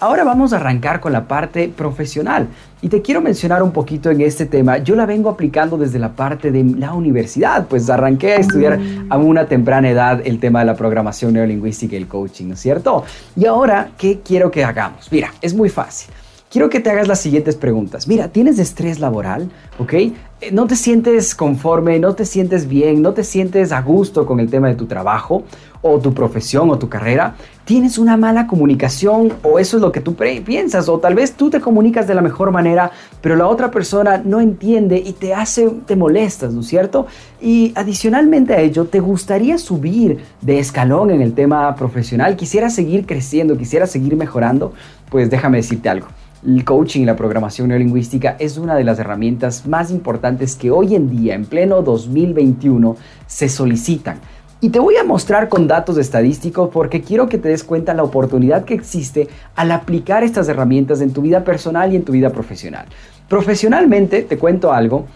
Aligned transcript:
Ahora 0.00 0.24
vamos 0.24 0.54
a 0.54 0.56
arrancar 0.56 0.98
con 0.98 1.12
la 1.12 1.28
parte 1.28 1.68
profesional 1.68 2.48
y 2.80 2.88
te 2.88 3.02
quiero 3.02 3.20
mencionar 3.20 3.62
un 3.62 3.70
poquito 3.70 4.10
en 4.10 4.22
este 4.22 4.46
tema. 4.46 4.78
Yo 4.78 4.96
la 4.96 5.04
vengo 5.04 5.28
aplicando 5.28 5.76
desde 5.76 5.98
la 5.98 6.12
parte 6.12 6.50
de 6.50 6.64
la 6.64 6.94
universidad, 6.94 7.66
pues 7.66 7.90
arranqué 7.90 8.32
a 8.32 8.36
estudiar 8.36 8.80
a 9.10 9.18
una 9.18 9.44
temprana 9.44 9.90
edad 9.90 10.22
el 10.24 10.40
tema 10.40 10.60
de 10.60 10.64
la 10.64 10.74
programación 10.74 11.34
neurolingüística 11.34 11.96
y 11.96 11.98
el 11.98 12.08
coaching, 12.08 12.46
¿no 12.46 12.54
es 12.54 12.60
cierto? 12.60 13.04
Y 13.36 13.44
ahora, 13.44 13.90
¿qué 13.98 14.20
quiero 14.24 14.50
que 14.50 14.64
hagamos? 14.64 15.12
Mira, 15.12 15.34
es 15.42 15.52
muy 15.52 15.68
fácil. 15.68 16.14
Quiero 16.50 16.68
que 16.68 16.80
te 16.80 16.90
hagas 16.90 17.06
las 17.06 17.20
siguientes 17.20 17.54
preguntas. 17.54 18.08
Mira, 18.08 18.26
¿tienes 18.26 18.58
estrés 18.58 18.98
laboral? 18.98 19.48
¿Ok? 19.78 19.92
Eh, 19.92 20.14
¿No 20.50 20.66
te 20.66 20.74
sientes 20.74 21.36
conforme? 21.36 22.00
¿No 22.00 22.16
te 22.16 22.24
sientes 22.24 22.66
bien? 22.66 23.02
¿No 23.02 23.12
te 23.12 23.22
sientes 23.22 23.70
a 23.70 23.80
gusto 23.82 24.26
con 24.26 24.40
el 24.40 24.50
tema 24.50 24.66
de 24.66 24.74
tu 24.74 24.86
trabajo? 24.86 25.44
¿O 25.80 26.00
tu 26.00 26.12
profesión 26.12 26.68
o 26.70 26.76
tu 26.76 26.88
carrera? 26.88 27.36
¿Tienes 27.64 27.98
una 27.98 28.16
mala 28.16 28.48
comunicación? 28.48 29.32
¿O 29.44 29.60
eso 29.60 29.76
es 29.76 29.80
lo 29.80 29.92
que 29.92 30.00
tú 30.00 30.16
piensas? 30.16 30.88
¿O 30.88 30.98
tal 30.98 31.14
vez 31.14 31.34
tú 31.34 31.50
te 31.50 31.60
comunicas 31.60 32.08
de 32.08 32.16
la 32.16 32.20
mejor 32.20 32.50
manera, 32.50 32.90
pero 33.20 33.36
la 33.36 33.46
otra 33.46 33.70
persona 33.70 34.18
no 34.18 34.40
entiende 34.40 34.98
y 34.98 35.12
te 35.12 35.32
hace, 35.32 35.70
te 35.86 35.94
molestas, 35.94 36.52
¿no 36.52 36.62
es 36.62 36.66
cierto? 36.66 37.06
Y 37.40 37.72
adicionalmente 37.76 38.54
a 38.54 38.60
ello, 38.60 38.86
¿te 38.86 38.98
gustaría 38.98 39.56
subir 39.56 40.24
de 40.40 40.58
escalón 40.58 41.12
en 41.12 41.22
el 41.22 41.32
tema 41.32 41.76
profesional? 41.76 42.34
¿Quisiera 42.34 42.70
seguir 42.70 43.06
creciendo? 43.06 43.56
¿Quisiera 43.56 43.86
seguir 43.86 44.16
mejorando? 44.16 44.72
Pues 45.10 45.30
déjame 45.30 45.58
decirte 45.58 45.88
algo 45.88 46.08
el 46.46 46.64
coaching 46.64 47.02
y 47.02 47.04
la 47.04 47.16
programación 47.16 47.68
neurolingüística 47.68 48.36
es 48.38 48.56
una 48.56 48.74
de 48.74 48.84
las 48.84 48.98
herramientas 48.98 49.66
más 49.66 49.90
importantes 49.90 50.56
que 50.56 50.70
hoy 50.70 50.94
en 50.94 51.10
día, 51.10 51.34
en 51.34 51.44
pleno 51.44 51.82
2021, 51.82 52.96
se 53.26 53.48
solicitan. 53.48 54.18
Y 54.62 54.70
te 54.70 54.78
voy 54.78 54.96
a 54.96 55.04
mostrar 55.04 55.48
con 55.48 55.66
datos 55.66 55.96
estadísticos 55.96 56.68
porque 56.70 57.00
quiero 57.00 57.28
que 57.28 57.38
te 57.38 57.48
des 57.48 57.64
cuenta 57.64 57.94
la 57.94 58.02
oportunidad 58.02 58.64
que 58.64 58.74
existe 58.74 59.28
al 59.56 59.72
aplicar 59.72 60.22
estas 60.22 60.48
herramientas 60.48 61.00
en 61.00 61.12
tu 61.12 61.22
vida 61.22 61.44
personal 61.44 61.92
y 61.92 61.96
en 61.96 62.04
tu 62.04 62.12
vida 62.12 62.30
profesional. 62.30 62.86
Profesionalmente, 63.28 64.22
te 64.22 64.36
cuento 64.36 64.72
algo, 64.72 65.06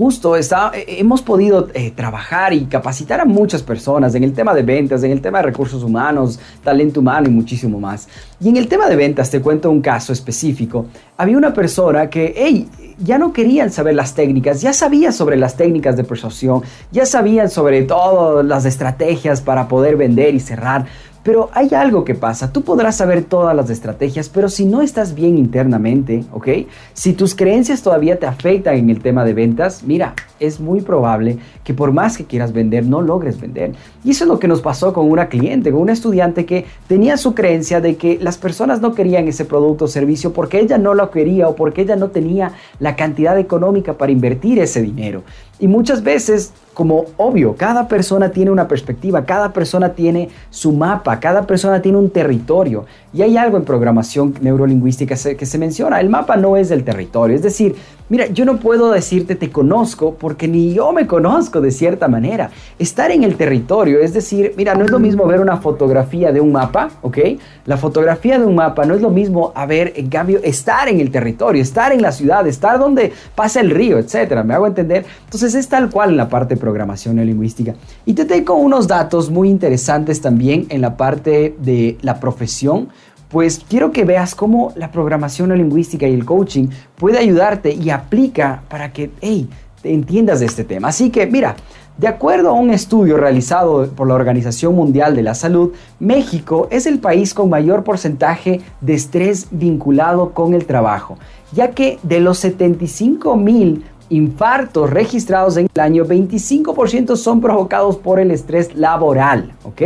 justo 0.00 0.34
está, 0.34 0.72
eh, 0.72 0.96
hemos 0.96 1.20
podido 1.20 1.68
eh, 1.74 1.90
trabajar 1.90 2.54
y 2.54 2.64
capacitar 2.64 3.20
a 3.20 3.26
muchas 3.26 3.62
personas 3.62 4.14
en 4.14 4.24
el 4.24 4.32
tema 4.32 4.54
de 4.54 4.62
ventas, 4.62 5.02
en 5.02 5.10
el 5.10 5.20
tema 5.20 5.40
de 5.40 5.44
recursos 5.44 5.84
humanos, 5.84 6.40
talento 6.64 7.00
humano 7.00 7.28
y 7.28 7.30
muchísimo 7.30 7.78
más. 7.78 8.08
Y 8.40 8.48
en 8.48 8.56
el 8.56 8.66
tema 8.66 8.88
de 8.88 8.96
ventas 8.96 9.28
te 9.28 9.42
cuento 9.42 9.70
un 9.70 9.82
caso 9.82 10.14
específico. 10.14 10.86
Había 11.18 11.36
una 11.36 11.52
persona 11.52 12.08
que, 12.08 12.32
hey, 12.34 12.66
ya 12.98 13.18
no 13.18 13.34
querían 13.34 13.70
saber 13.70 13.94
las 13.94 14.14
técnicas, 14.14 14.62
ya 14.62 14.72
sabía 14.72 15.12
sobre 15.12 15.36
las 15.36 15.58
técnicas 15.58 15.98
de 15.98 16.04
persuasión, 16.04 16.62
ya 16.90 17.04
sabían 17.04 17.50
sobre 17.50 17.82
todas 17.82 18.42
las 18.42 18.64
estrategias 18.64 19.42
para 19.42 19.68
poder 19.68 19.96
vender 19.96 20.34
y 20.34 20.40
cerrar, 20.40 20.86
pero 21.22 21.50
hay 21.52 21.74
algo 21.74 22.04
que 22.04 22.14
pasa, 22.14 22.52
tú 22.52 22.62
podrás 22.62 22.96
saber 22.96 23.24
todas 23.24 23.54
las 23.54 23.68
estrategias, 23.68 24.28
pero 24.28 24.48
si 24.48 24.64
no 24.64 24.80
estás 24.80 25.14
bien 25.14 25.36
internamente, 25.36 26.24
¿ok? 26.32 26.48
Si 26.94 27.12
tus 27.12 27.34
creencias 27.34 27.82
todavía 27.82 28.18
te 28.18 28.26
afectan 28.26 28.76
en 28.76 28.90
el 28.90 29.00
tema 29.00 29.24
de 29.24 29.34
ventas, 29.34 29.82
mira, 29.82 30.14
es 30.38 30.60
muy 30.60 30.80
probable 30.80 31.38
que 31.62 31.74
por 31.74 31.92
más 31.92 32.16
que 32.16 32.24
quieras 32.24 32.52
vender, 32.52 32.86
no 32.86 33.02
logres 33.02 33.38
vender. 33.38 33.72
Y 34.02 34.10
eso 34.10 34.24
es 34.24 34.28
lo 34.28 34.38
que 34.38 34.48
nos 34.48 34.62
pasó 34.62 34.92
con 34.92 35.10
una 35.10 35.28
cliente, 35.28 35.70
con 35.70 35.82
una 35.82 35.92
estudiante 35.92 36.46
que 36.46 36.64
tenía 36.88 37.18
su 37.18 37.34
creencia 37.34 37.80
de 37.80 37.96
que 37.96 38.18
las 38.20 38.38
personas 38.38 38.80
no 38.80 38.94
querían 38.94 39.28
ese 39.28 39.44
producto 39.44 39.84
o 39.84 39.88
servicio 39.88 40.32
porque 40.32 40.60
ella 40.60 40.78
no 40.78 40.94
lo 40.94 41.10
quería 41.10 41.48
o 41.48 41.54
porque 41.54 41.82
ella 41.82 41.96
no 41.96 42.08
tenía 42.08 42.52
la 42.78 42.96
cantidad 42.96 43.38
económica 43.38 43.94
para 43.94 44.12
invertir 44.12 44.58
ese 44.58 44.80
dinero. 44.80 45.22
Y 45.58 45.68
muchas 45.68 46.02
veces, 46.02 46.54
como 46.74 47.06
obvio, 47.16 47.56
cada 47.56 47.88
persona 47.88 48.30
tiene 48.30 48.50
una 48.50 48.68
perspectiva, 48.68 49.24
cada 49.24 49.52
persona 49.52 49.90
tiene 49.90 50.28
su 50.50 50.72
mapa, 50.72 51.18
cada 51.20 51.42
persona 51.46 51.82
tiene 51.82 51.98
un 51.98 52.10
territorio. 52.10 52.86
Y 53.12 53.22
hay 53.22 53.36
algo 53.36 53.56
en 53.56 53.64
programación 53.64 54.34
neurolingüística 54.40 55.16
que 55.16 55.46
se 55.46 55.58
menciona, 55.58 56.00
el 56.00 56.08
mapa 56.08 56.36
no 56.36 56.56
es 56.56 56.68
del 56.68 56.84
territorio, 56.84 57.36
es 57.36 57.42
decir, 57.42 57.76
Mira, 58.10 58.26
yo 58.26 58.44
no 58.44 58.56
puedo 58.56 58.90
decirte 58.90 59.36
te 59.36 59.50
conozco 59.50 60.16
porque 60.16 60.48
ni 60.48 60.74
yo 60.74 60.92
me 60.92 61.06
conozco 61.06 61.60
de 61.60 61.70
cierta 61.70 62.08
manera. 62.08 62.50
Estar 62.76 63.12
en 63.12 63.22
el 63.22 63.36
territorio, 63.36 64.00
es 64.00 64.12
decir, 64.12 64.52
mira, 64.56 64.74
no 64.74 64.84
es 64.84 64.90
lo 64.90 64.98
mismo 64.98 65.28
ver 65.28 65.38
una 65.38 65.58
fotografía 65.58 66.32
de 66.32 66.40
un 66.40 66.50
mapa, 66.50 66.90
¿ok? 67.02 67.18
La 67.66 67.76
fotografía 67.76 68.40
de 68.40 68.44
un 68.44 68.56
mapa 68.56 68.84
no 68.84 68.96
es 68.96 69.00
lo 69.00 69.10
mismo 69.10 69.52
a 69.54 69.64
ver, 69.64 69.92
en 69.94 70.08
cambio, 70.08 70.40
estar 70.42 70.88
en 70.88 70.98
el 70.98 71.12
territorio, 71.12 71.62
estar 71.62 71.92
en 71.92 72.02
la 72.02 72.10
ciudad, 72.10 72.44
estar 72.48 72.80
donde 72.80 73.12
pasa 73.36 73.60
el 73.60 73.70
río, 73.70 73.96
etcétera. 73.96 74.42
¿Me 74.42 74.54
hago 74.54 74.66
entender? 74.66 75.06
Entonces 75.26 75.54
es 75.54 75.68
tal 75.68 75.88
cual 75.88 76.10
en 76.10 76.16
la 76.16 76.28
parte 76.28 76.56
de 76.56 76.60
programación 76.60 77.14
neolingüística. 77.14 77.76
Y 78.06 78.14
te 78.14 78.24
tengo 78.24 78.54
unos 78.54 78.88
datos 78.88 79.30
muy 79.30 79.48
interesantes 79.48 80.20
también 80.20 80.66
en 80.70 80.80
la 80.80 80.96
parte 80.96 81.54
de 81.60 81.96
la 82.02 82.18
profesión 82.18 82.88
pues 83.30 83.64
quiero 83.68 83.92
que 83.92 84.04
veas 84.04 84.34
cómo 84.34 84.72
la 84.76 84.90
programación 84.90 85.56
lingüística 85.56 86.06
y 86.06 86.14
el 86.14 86.24
coaching 86.24 86.68
puede 86.96 87.18
ayudarte 87.18 87.72
y 87.72 87.90
aplica 87.90 88.62
para 88.68 88.92
que, 88.92 89.10
hey, 89.20 89.48
te 89.82 89.94
entiendas 89.94 90.40
de 90.40 90.46
este 90.46 90.64
tema. 90.64 90.88
Así 90.88 91.10
que, 91.10 91.26
mira, 91.26 91.56
de 91.96 92.08
acuerdo 92.08 92.50
a 92.50 92.52
un 92.52 92.70
estudio 92.70 93.16
realizado 93.16 93.88
por 93.90 94.08
la 94.08 94.14
Organización 94.14 94.74
Mundial 94.74 95.14
de 95.14 95.22
la 95.22 95.34
Salud, 95.34 95.72
México 95.98 96.66
es 96.70 96.86
el 96.86 96.98
país 96.98 97.34
con 97.34 97.50
mayor 97.50 97.84
porcentaje 97.84 98.60
de 98.80 98.94
estrés 98.94 99.48
vinculado 99.50 100.30
con 100.32 100.54
el 100.54 100.64
trabajo, 100.64 101.18
ya 101.52 101.72
que 101.72 101.98
de 102.02 102.20
los 102.20 102.38
75 102.38 103.36
mil 103.36 103.84
infartos 104.10 104.90
registrados 104.90 105.56
en 105.56 105.68
el 105.72 105.80
año, 105.80 106.04
25% 106.04 107.16
son 107.16 107.40
provocados 107.40 107.96
por 107.96 108.20
el 108.20 108.30
estrés 108.30 108.74
laboral, 108.74 109.52
¿ok? 109.62 109.82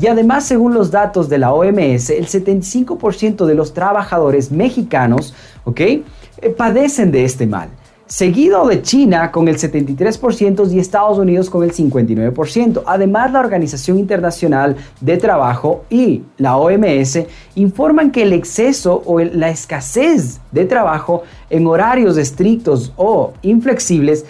Y 0.00 0.06
además, 0.06 0.44
según 0.44 0.74
los 0.74 0.90
datos 0.90 1.28
de 1.28 1.38
la 1.38 1.52
OMS, 1.52 2.10
el 2.10 2.26
75% 2.26 3.46
de 3.46 3.54
los 3.54 3.72
trabajadores 3.74 4.50
mexicanos, 4.50 5.34
¿ok? 5.64 5.80
Eh, 5.80 6.04
padecen 6.56 7.12
de 7.12 7.24
este 7.24 7.46
mal 7.46 7.68
seguido 8.08 8.66
de 8.66 8.82
China 8.82 9.30
con 9.30 9.48
el 9.48 9.58
73% 9.58 10.72
y 10.72 10.78
Estados 10.78 11.18
Unidos 11.18 11.50
con 11.50 11.62
el 11.62 11.72
59%. 11.72 12.82
Además, 12.86 13.32
la 13.32 13.40
Organización 13.40 13.98
Internacional 13.98 14.76
de 15.00 15.16
Trabajo 15.18 15.84
y 15.90 16.22
la 16.38 16.56
OMS 16.56 17.20
informan 17.54 18.10
que 18.10 18.22
el 18.22 18.32
exceso 18.32 19.02
o 19.04 19.20
la 19.20 19.50
escasez 19.50 20.40
de 20.50 20.64
trabajo 20.64 21.22
en 21.50 21.66
horarios 21.66 22.16
estrictos 22.16 22.92
o 22.96 23.34
inflexibles 23.42 24.24